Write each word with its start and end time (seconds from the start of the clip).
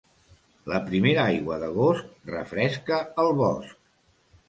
La 0.71 0.79
primera 0.87 1.27
aigua 1.35 1.59
d'agost 1.65 2.11
refresca 2.33 3.01
el 3.27 3.35
bosc. 3.45 3.81